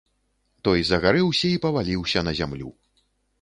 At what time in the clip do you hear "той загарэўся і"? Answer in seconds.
0.67-1.59